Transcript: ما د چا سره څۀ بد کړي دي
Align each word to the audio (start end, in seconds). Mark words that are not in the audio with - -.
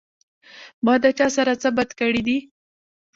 ما 0.85 0.93
د 1.03 1.05
چا 1.17 1.27
سره 1.35 1.51
څۀ 1.61 1.69
بد 1.77 1.89
کړي 1.99 2.21
دي 2.27 2.37